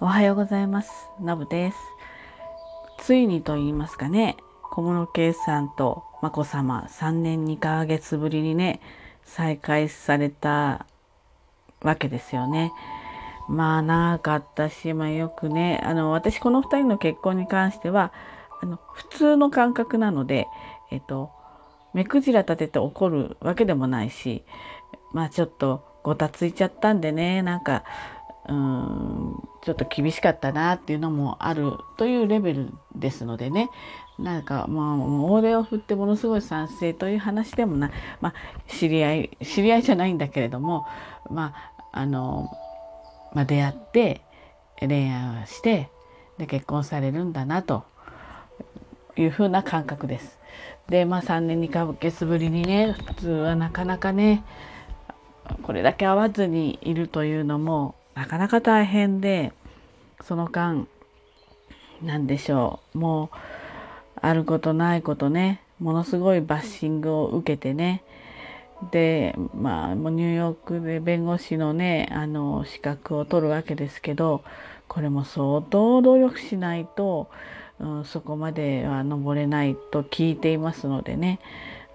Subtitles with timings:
[0.00, 1.08] おはようございます。
[1.20, 1.76] のぶです。
[2.98, 8.80] ついにと言いますかね、小室圭さんと眞子さま3年2ヶ月ぶりにね、
[9.24, 10.86] 再会された
[11.82, 12.72] わけですよね。
[13.48, 18.12] まあ長かったし、まあよくね、あの、私この2人の結婚に関しては、
[18.62, 20.46] あの、普通の感覚なので、
[20.92, 21.32] えっと、
[21.92, 24.44] 目くじら立てて怒るわけでもないし、
[25.12, 27.82] まあちょっとごたついちゃったんでね、なんか、
[28.48, 33.70] うん、ちょっと厳しかったなっていうのもあるというレベルですのでね、
[34.18, 37.90] なんかまあ、大手を振ってものすごい賛成という話でもな、
[38.20, 38.34] まあ、
[38.66, 40.86] 知り合い、知り合いじゃないんだけれども、
[41.30, 41.54] ま
[41.92, 42.50] あ、あの、
[43.34, 44.22] まあ、出会って、
[44.80, 45.90] 恋愛をして、
[46.38, 47.84] で、結婚されるんだなと
[49.16, 50.38] いうふうな感覚です。
[50.88, 54.44] で、まあ3年2ヶ月ぶりにね、普通はなかなかね、
[55.62, 59.52] これだけ会わずにいるというのもなかなか大変で
[60.24, 60.88] その間
[62.02, 62.98] 何でしょう。
[62.98, 63.36] もう
[64.20, 65.62] あることないことね。
[65.78, 68.02] ものすごいバッシングを受けてね。
[68.90, 74.42] でまあもうニューヨークで弁護士のねあの資格を取るわけですけど
[74.88, 77.30] これも相当努力しないと、
[77.78, 81.38] うん、そこまでは登れないと聞いていますのでね。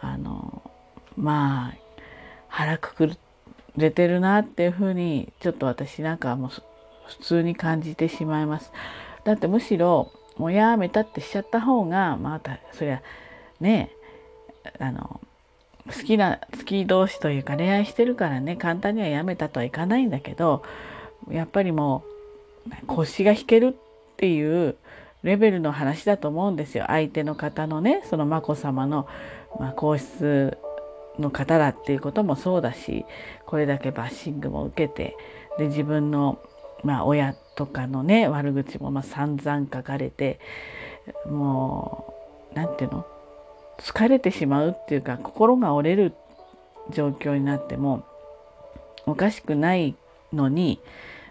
[0.00, 0.68] あの
[1.16, 1.74] まあ
[2.48, 3.16] 腹くくっ
[3.78, 8.72] れてるなっていうふうにちょっと私なんかもう普通に感じてしまいます。
[9.24, 13.02] だってむしろもうやめたってしちゃった方がまたそりゃ
[13.60, 13.90] ね
[14.78, 15.20] あの
[15.86, 20.62] 好きな好き同士というか恋愛してるからね簡単にはやめたとはいかないんだけど
[21.30, 22.04] やっぱりも
[22.66, 24.76] う腰が引けるっていう
[25.22, 29.08] レベルの話だと思うんですよ相手の方のねその眞子さまの、
[29.58, 30.58] ま、皇室
[31.18, 33.04] の方だっていうこともそうだし
[33.48, 35.16] これだけバッシングも受けて
[35.58, 36.38] で自分の、
[36.84, 40.38] まあ、親とかのね悪口もま散々書かれて
[41.26, 42.14] も
[42.52, 43.06] う何て言うの？
[43.78, 46.12] 疲れてしまうっていうか心が折れる
[46.90, 48.04] 状況になっても
[49.06, 49.94] おかしくない
[50.32, 50.78] のに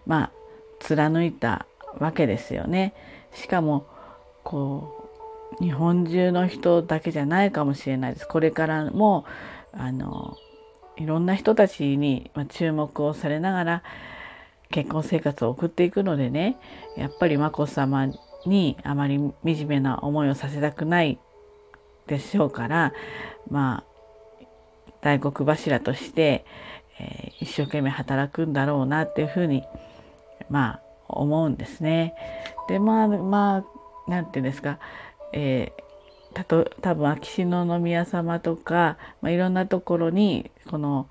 [0.07, 0.31] まあ
[0.79, 1.67] 貫いた
[1.99, 2.93] わけですよね。
[3.33, 3.85] しかも
[4.43, 5.07] こ
[5.61, 8.27] う日本中の人だけじゃないかもしれないです。
[8.27, 9.25] これからも
[9.71, 10.35] あの
[10.97, 13.83] いろんな人たちに注目をされながら
[14.69, 16.57] 結婚生活を送っていくのでね
[16.95, 18.07] やっぱり眞子さま
[18.45, 21.19] にあまり惨めな思いをさせたくない
[22.07, 22.93] でしょうから
[23.49, 23.97] まあ
[25.01, 26.45] 大黒柱として、
[26.99, 29.63] えー、一生懸命働くんだろうなっていうふうに
[30.49, 32.13] まあ思うんですね。
[32.67, 33.65] でまあまあ
[34.07, 34.79] 何て言うんですか、
[35.33, 35.86] えー
[36.37, 41.09] たと多分秋篠宮様とか、まあ、いろんなところにこの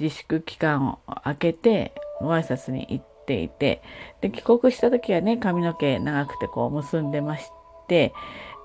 [0.00, 3.82] 自粛期間を空けてご挨拶に行っていて
[4.22, 7.50] で帰国した時はね髪の毛長くてこう結んでまし
[7.88, 8.14] て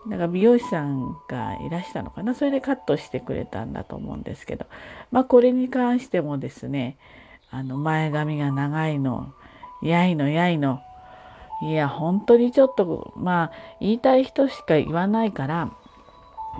[0.08, 4.68] なんか美容師さんがいらしたのかなそれでカットしてくれたんだと思うんですけど
[5.12, 6.98] まあこれに関してもですね
[7.52, 9.34] あの前髪が長いの
[9.82, 10.80] やいのやいの
[11.62, 15.72] いや、本当にちょっと、まあ、言いたい人しか言わないから、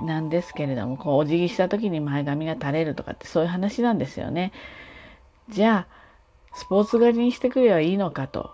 [0.06, 4.52] なんですけれども、こう、お辞儀した時に前髪が垂れるとかってそういう話なんですよね。
[5.50, 5.98] じゃあ、
[6.56, 8.52] スポーツ狩りにしてくればいいのかと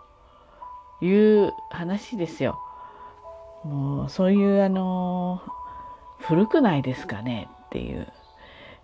[1.02, 2.60] いう話ですよ。
[3.64, 5.42] もう、そういう、あの、
[6.20, 8.08] 古くないですかねっていう、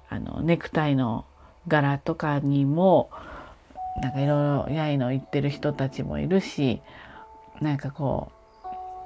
[0.10, 1.26] あの、ネクタイの
[1.68, 3.10] 柄とかにも、
[4.02, 6.82] なんかいろいろやいの言ってる人たちもいるし、
[7.62, 8.32] なんかこ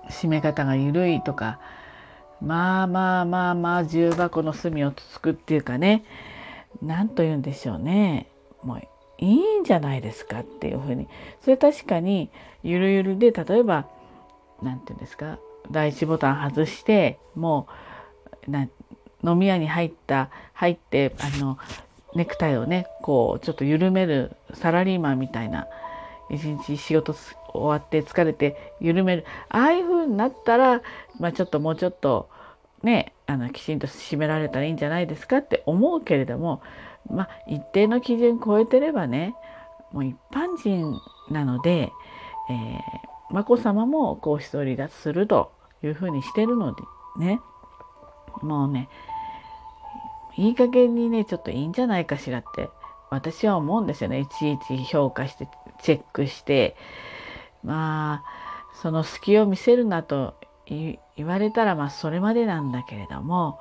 [0.06, 1.60] う締め方が緩いとか
[2.42, 6.04] まあまあまあまあ重箱の隅をつくっていうかね
[6.82, 8.28] 何と言うんでしょうね。
[8.64, 8.82] もう
[9.20, 11.08] いいんじゃないですかっていうふうに。
[11.42, 12.30] それ確かに
[12.64, 13.86] ゆるゆるで例えば
[14.62, 15.40] 何て言うんですか
[15.72, 17.68] 第一ボタン外しても
[18.48, 18.68] うな
[19.24, 21.58] 飲み屋に入った入ってあの
[22.16, 25.68] ネクタイをねこうちょっと緩めるサラリーマンみたいな
[26.30, 27.16] 一日仕事
[27.54, 29.26] 終わって疲れて緩める。
[29.50, 30.82] ああいう風になったら、
[31.20, 32.30] まあ、ちょっともうちょっと
[32.84, 36.62] ねあのきちんと締められたらいいんじゃないですかって思うけれども、
[37.10, 39.36] まあ、一定の基準超えてればね
[39.92, 41.92] もう一般人なので、
[42.50, 45.52] えー、眞子さまも皇室を離脱すると
[45.84, 46.82] いうふうにしてるので
[47.18, 47.40] ね。
[48.42, 48.90] もうね
[50.36, 52.70] いい加減にねちょっといいんじゃないかしらって
[53.12, 54.20] 私は思うんですよね。
[54.20, 55.48] いちいち評価して
[55.84, 56.76] チェックして
[57.64, 63.60] まあその隙を見せるなと言われたらまあそれまでなんだけれども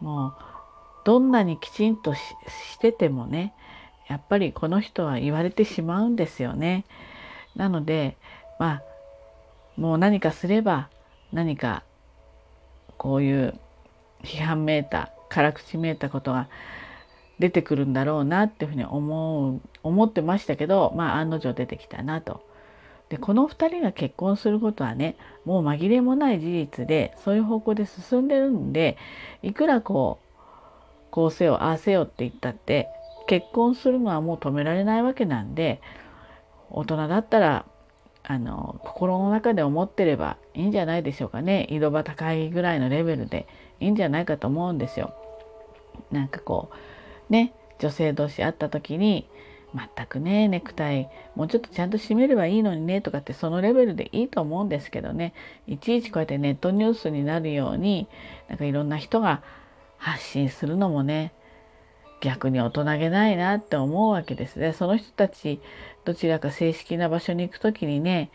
[0.00, 0.34] もう
[1.04, 2.20] どんなにきちんとし
[2.80, 3.54] ててもね
[4.08, 6.84] やっぱりこの人は言われてしまうんですよね。
[7.56, 8.16] なので
[8.58, 8.82] まあ
[9.76, 10.88] もう何かすれば
[11.32, 11.82] 何か
[12.96, 13.58] こういう
[14.22, 16.48] 批判めいた辛口めいたことが
[17.38, 22.53] 出てくるんだろうなっていうふうに思う思ってましたけどまあ案の定出てきたなと。
[23.14, 28.96] でこの2人が結婚することはねもう紛れもない事実でそういう方向で進んでるんで
[29.40, 30.34] いくらこう
[31.12, 32.88] こうせよああせよって言ったって
[33.28, 35.80] 結婚するのはもう止められないわけなんで
[36.70, 37.66] 大人だったら
[38.24, 43.46] あの心の中で思ってればいいんじゃないでしょうかね井戸端会議ぐらいのレベルで
[43.78, 45.14] いいんじゃないかと思うんですよ。
[46.10, 46.70] なんかこ
[47.30, 49.28] うね女性同士会った時に
[49.74, 55.34] 全くねネクタイもうちょっとちゃんと締めればいいのにねとかってそのレベルでいいと思うんですけどね
[55.66, 58.06] いちいちこうやってネットニュースになるように
[58.48, 59.42] なんかいろんな人が
[59.98, 61.32] 発信するのもね
[62.20, 64.72] 逆に大人げないなって思うわけですね。
[64.72, 65.60] その人たち
[66.06, 68.30] どちらか正式な場所に行く時にね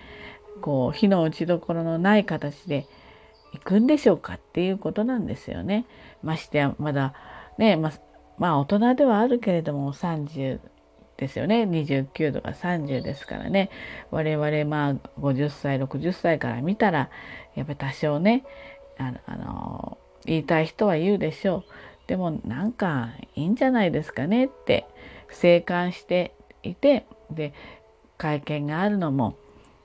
[0.61, 2.85] こう火の打ちどころのない形で
[3.53, 5.85] 行くんでしょうかっていうことなんですよね。
[6.21, 7.13] ましてやまだ
[7.57, 7.91] ねま
[8.37, 10.59] まあ大人ではあるけれども30
[11.19, 11.63] ですよね。
[11.63, 13.69] 29度が30ですからね。
[14.09, 17.09] 我々まあ50歳60歳から見たら
[17.55, 18.45] やっぱり多少ね
[18.97, 21.63] あのあの言いたい人は言うでしょう。
[22.07, 24.87] でもなんかいいんじゃないですかねって
[25.29, 26.33] 静観して
[26.63, 27.53] いてで
[28.17, 29.35] 会見があるのも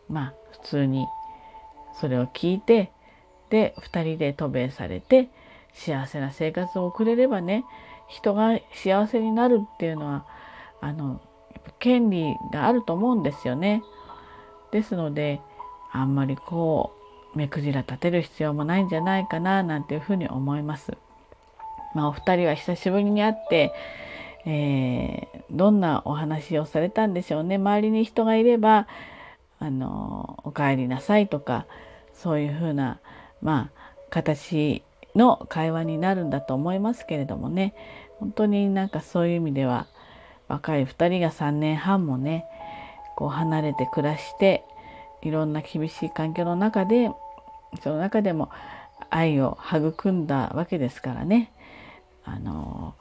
[0.08, 1.06] まあ普通に
[2.00, 2.92] それを聞いて
[3.50, 5.28] で2人で渡米されて
[5.74, 7.64] 幸せな生活を送れればね
[8.08, 10.26] 人が幸せになるっていうのは
[10.84, 11.18] あの
[11.78, 13.82] 権利があると思うんですよね。
[14.70, 15.40] ですので
[15.92, 16.92] あんまりこ
[17.34, 20.92] う目くじら立てる必要もないんじゃないかななんていうふうに思います。
[21.94, 23.72] まあ、お二人は久しぶりに会って、
[24.44, 27.54] えー、どんなお話をされたんでしょうね。
[27.54, 28.86] 周りに人がいれば
[29.58, 31.66] あのお帰りなさいとか
[32.12, 33.00] そういうふうな
[33.40, 34.82] まあ形
[35.14, 37.74] の会話になるんだと思いますけれどもね
[38.18, 39.86] 本当になんかそういう意味では
[40.48, 42.44] 若い2人が3年半もね
[43.16, 44.64] こう離れて暮らして
[45.22, 47.10] いろんな厳しい環境の中で
[47.82, 48.50] その中でも
[49.10, 51.52] 愛を育んだわけですからね
[52.24, 52.94] あの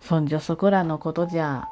[0.00, 1.68] そんじょそこらのことじゃ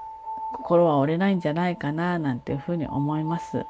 [0.54, 3.64] 心は折れないんじゃないかななんていうふうに思います。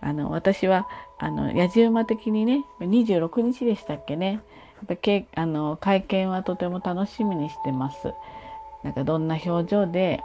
[0.00, 0.86] あの私は
[1.18, 4.40] あの野じ馬的にね26日でしたっけね
[4.88, 8.12] やっぱあの会見はとても楽しみにしてます。
[8.82, 10.22] なんかどんな表情で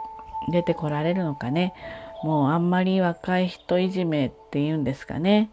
[0.50, 1.74] 出てこられるのかね。
[2.22, 5.50] もうあんまり若い人いじめっていうんですかね。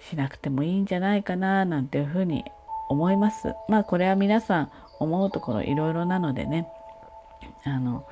[0.00, 2.44] しなくてもいいんじゃないかななんていうふうに
[2.88, 3.54] 思います。
[3.68, 4.70] まあこれは皆さん
[5.00, 6.68] 思うところいろいろなのでね。
[7.64, 8.06] あの、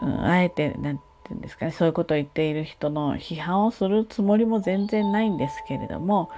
[0.00, 1.72] うん、あえて何て言うんですかね。
[1.72, 6.30] そういうことを言っている人の批判をするつもりも全然ないんですけれども。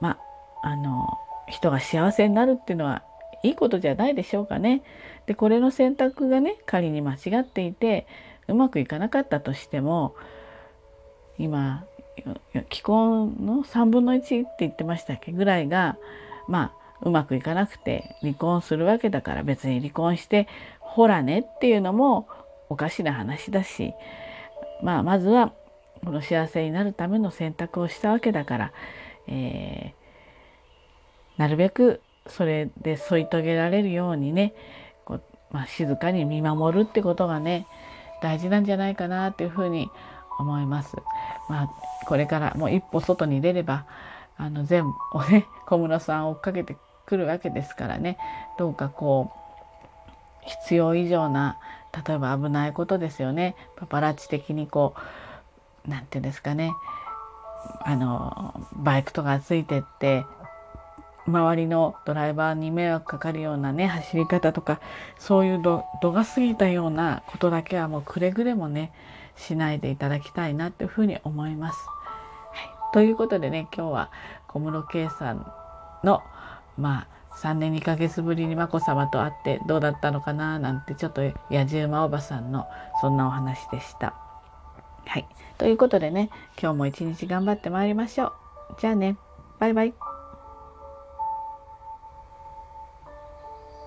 [0.00, 0.18] ま
[0.62, 3.02] ああの人が幸せになるっていうのは
[3.46, 4.82] いいことじゃないでしょうかね。
[5.26, 8.06] でこれの選択がね仮に間違っていて
[8.48, 10.14] うまくいかなかったとしても
[11.38, 11.84] 今
[12.70, 15.96] 既婚の3分の1って言ってましたっけぐらいが
[16.48, 20.48] まあうまくいかなくて離婚するわけだから別に離婚して
[20.80, 22.28] ほらねっていうのも
[22.68, 23.92] おかしな話だし
[24.82, 25.52] まあまずは
[26.04, 28.72] この幸せになるための選択をしたわけだから、
[29.26, 34.54] えー、なるべくそれで添い遂げられるようにね
[35.04, 37.66] こう、まあ、静かに見守るってことがね
[38.22, 39.90] 大事なんじゃないかなっていうふうに
[40.38, 40.96] 思います。
[41.48, 41.70] まあ、
[42.06, 43.86] これからもう一歩外に出れば
[44.36, 48.18] あの全部をね 小室さんを追っかけてくるわけですからね
[48.58, 51.58] どうかこう必要以上な
[52.06, 54.94] 例えば危ないことですよねパパラッチ的にこ
[55.86, 56.72] う何て言うんですかね
[57.80, 60.24] あのバイクとかついてって
[61.26, 64.80] 周りのドライバーに迷惑かかるようなね走り方とか
[65.18, 68.92] そういう度が過ぎたようなことだけはもうくれぐれもね
[69.36, 71.78] しないでいただきたいなっていうふうに思います。
[72.52, 74.10] はい、ということでね今日は
[74.48, 75.52] 小室圭さん
[76.04, 76.22] の
[76.78, 82.66] まあ3年2ヶ月ぶりに眞子さまと会ってどうだったのかななんてちょっと野じ馬おばさんの
[83.00, 84.14] そんなお話でした。
[85.06, 85.26] はい。
[85.58, 86.30] ということでね
[86.60, 88.32] 今日も一日頑張ってまいりましょう。
[88.80, 89.16] じゃあね
[89.58, 90.15] バイバイ。